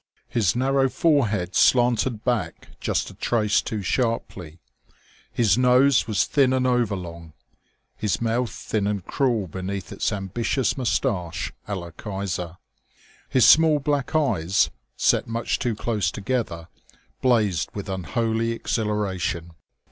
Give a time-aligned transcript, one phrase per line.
[0.29, 4.59] His narrow forehead slanted back just a trace too sharply,
[5.31, 7.33] his nose was thin and overlong,
[7.95, 12.57] his mouth thin and cruel beneath its ambitious mustache à la Kaiser;
[13.29, 16.67] his small black eyes, set much too close together,
[17.21, 19.51] blazed with unholy exhilaration.